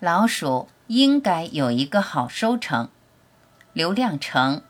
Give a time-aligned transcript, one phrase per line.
[0.00, 2.88] 老鼠应该有一个好收成。
[3.72, 4.62] 刘亮程。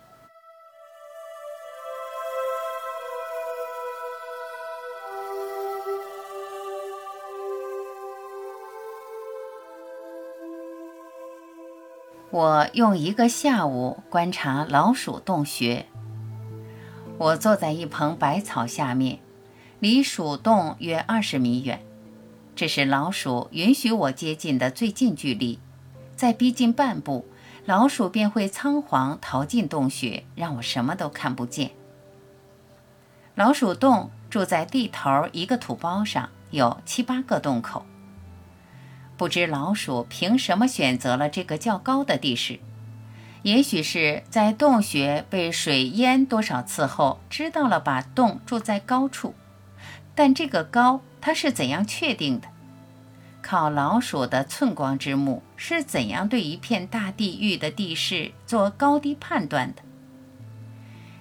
[12.30, 15.84] 我用一个下午观察老鼠洞穴。
[17.18, 19.18] 我坐在一棚百草下面，
[19.78, 21.87] 离鼠洞约二十米远。
[22.58, 25.60] 这是老鼠允许我接近的最近距离。
[26.16, 27.24] 再逼近半步，
[27.64, 31.70] 老鼠便会仓皇逃进洞穴，让我什么都看不见。
[33.36, 37.86] 老鼠洞住在地头一个土包上，有七八个洞口。
[39.16, 42.58] 不知老鼠凭什么选择了这个较高的地势？
[43.42, 49.36] 也许是在洞穴被水淹多少次后，知道了把洞住在高处。
[50.18, 52.48] 但这个高，它是怎样确定的？
[53.40, 59.82] 靠老鼠的寸光之目，是怎样对一片大地域的地势做高低判断的？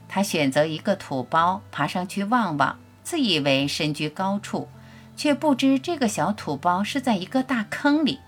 [0.10, 4.68] 他选择一个土包，爬上去望望，自以为身居高处。
[5.16, 8.20] 却不知这个小土包是在一个大坑里，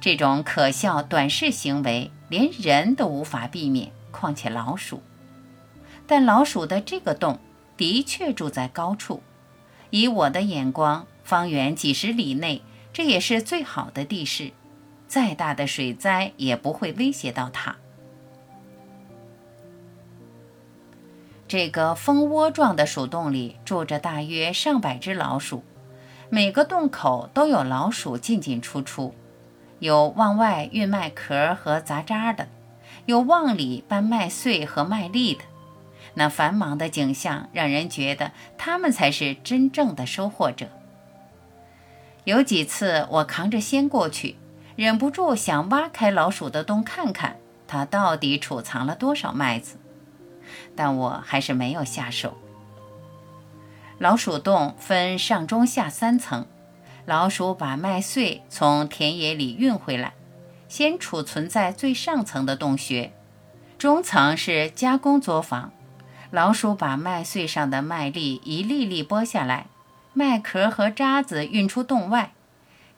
[0.00, 5.02] 这种可笑短视行为连人都无法避免，况且老鼠。
[6.06, 7.40] 但老鼠的这个洞
[7.76, 9.20] 的确住在高处，
[9.90, 14.52] 以我的眼光，方圆几十里内，这也是最好的地势，
[15.06, 17.76] 再大的水灾也不会威胁到它。
[21.46, 25.62] 这个蜂窝状的鼠洞里住着大约上百只老鼠。
[26.28, 29.14] 每个洞口都有老鼠进进出出，
[29.78, 32.48] 有往外运麦壳和杂渣的，
[33.06, 35.40] 有往里搬麦穗和麦粒的。
[36.18, 40.66] 那繁忙的景象让人觉得他们才是真正的收获者。
[42.24, 44.36] 有几次我扛着先过去，
[44.74, 47.36] 忍不住想挖开老鼠的洞看看，
[47.68, 49.76] 它到底储藏了多少麦子，
[50.74, 52.36] 但我还是没有下手。
[53.98, 56.46] 老鼠洞分上中下三层，
[57.06, 60.14] 老鼠把麦穗从田野里运回来，
[60.66, 63.12] 先储存在最上层的洞穴。
[63.78, 65.72] 中层是加工作坊，
[66.30, 69.68] 老鼠把麦穗上的麦粒一粒粒剥下来，
[70.12, 72.32] 麦壳和渣子运出洞外，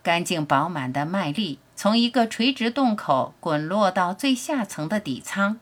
[0.03, 5.61] 干净饱满的麦粒从一个垂直洞口滚落到最下层的底仓。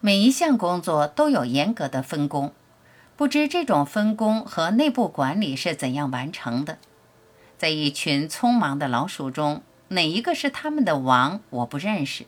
[0.00, 2.54] 每一项工作都有严格的分工。
[3.14, 6.78] 不知这种分工和内部管理是怎样完成的？
[7.58, 11.40] 在一群匆忙的老鼠中，哪一个是他们的王？
[11.50, 12.26] 我不认识。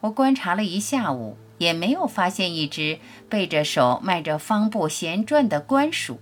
[0.00, 6.20] 我观察了一下午，也没有发现一只背着手、迈着方步闲转的官鼠。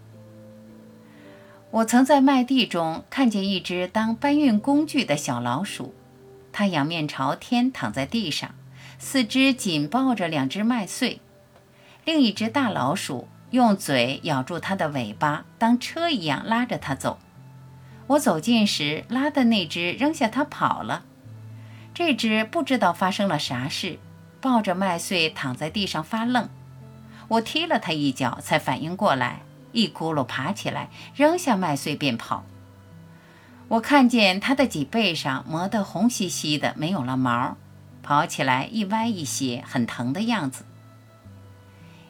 [1.70, 5.94] 我曾在麦地中看见一只当搬运工具的小老鼠，
[6.52, 8.54] 它仰面朝天躺在地上，
[8.98, 11.20] 四肢紧抱着两只麦穗。
[12.04, 13.28] 另一只大老鼠。
[13.50, 17.20] 用嘴咬住它的尾巴，当车一样拉着它走。
[18.08, 21.04] 我走近时，拉的那只扔下它跑了。
[21.94, 24.00] 这只不知道发生了啥事，
[24.44, 26.50] 抱着麦穗躺在地上发愣。
[27.28, 29.40] 我踢了它一脚，才反应过来，
[29.72, 32.44] 一咕噜爬起来，扔下麦穗便跑。
[33.68, 37.56] 我看见它的脊背上磨得红兮兮的，没有了毛，
[38.02, 40.66] 跑起来一歪一斜，很疼的样子。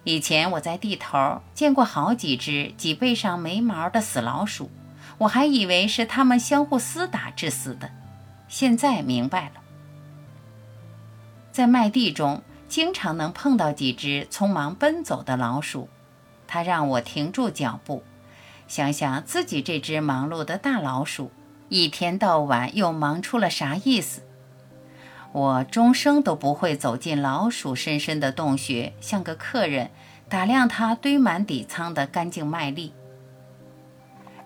[0.03, 4.73] 以前我在地头见过好几只脊背上没毛的死老鼠，
[5.19, 7.93] 我还以为是它们相互厮打致死的。
[8.49, 9.64] 现在明白了，
[11.55, 15.89] 在麦地中经常能碰到几只匆忙奔走的老鼠，
[16.49, 18.03] 它让我停住脚步，
[18.67, 21.31] 想想自己这只忙碌的大老鼠，
[21.69, 24.23] 一天到晚又忙出了啥意思。
[25.31, 29.93] 我终生都不会走进老鼠深深的洞穴，像个客人
[30.29, 32.93] 打量它堆满底仓的干净麦粒。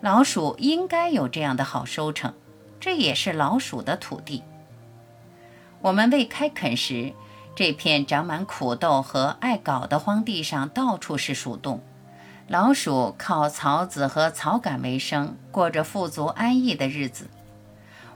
[0.03, 2.35] 老鼠应该有这样的好收成，
[2.79, 4.43] 这也是老鼠的土地。
[5.81, 7.13] 我们未开垦时，
[7.55, 11.81] 这片长满苦豆和艾蒿的荒地上到处是鼠洞，
[12.47, 17.29] 老鼠靠草籽和草杆为生，过着富足安逸的日子。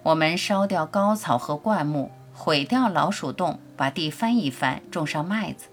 [0.02, 2.10] 我们烧掉高草和灌木。
[2.34, 5.66] 毁掉老鼠洞，把地翻一翻，种上麦子。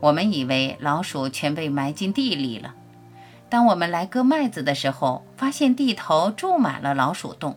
[0.00, 2.74] 我们以为老鼠全被埋进地里了。
[3.48, 7.56] 当我们来割麦子的时候，发现地头住满了老鼠洞。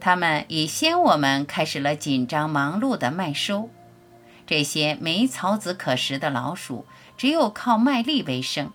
[0.00, 3.68] 他们已先我们开始了紧张忙碌的麦收。
[4.46, 6.86] 这些没草籽可食的老鼠，
[7.16, 8.72] 只有靠麦粒为生。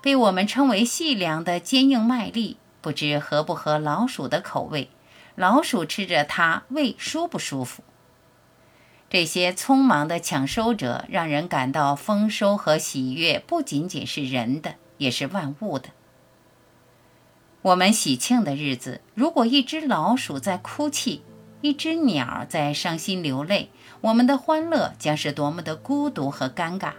[0.00, 4.88] 被我们称为细粮的坚硬麦粒，不知合不合老鼠的口味。
[5.34, 7.82] 老鼠吃着它，胃舒不舒服？
[9.10, 15.90] 这些匆忙的抢收者让人感到丰收和喜悦，不仅仅是人的，也是万物的。
[17.62, 21.22] 我们喜庆的日子，如果一只老鼠在哭泣，
[21.60, 23.70] 一只鸟在伤心流泪，
[24.00, 26.92] 我们的欢乐将是多么的孤独和尴尬。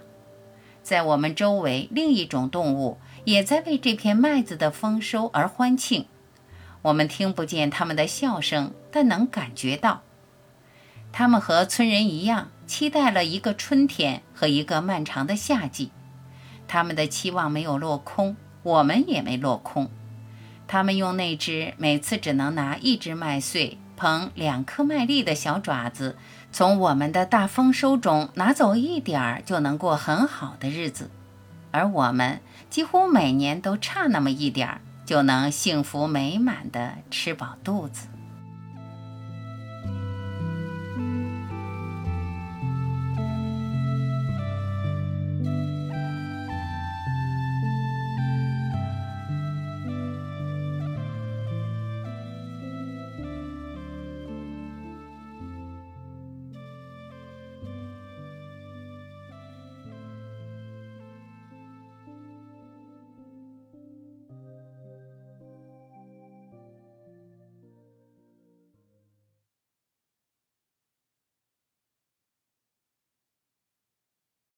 [0.83, 6.05] 在我们周围，另一种动物也在为这片麦子的丰收而欢庆。
[6.81, 10.01] 我们听不见他们的笑声，但能感觉到，
[11.13, 15.91] 他们和村人一样，期待了一个春天和一个漫长的夏季。
[16.67, 19.89] 他们的期望没有落空，我们也没落空。
[20.69, 26.15] 他们用那只每次只能拿一只麦穗捧两颗麦粒的小爪子，
[26.51, 31.09] 从我们的大丰收中拿走一点儿，就能过很好的日子。
[31.71, 32.39] 而我们
[32.69, 34.81] 几乎每年都差那么一点儿。
[35.09, 38.05] 就能幸福美满的吃饱肚子。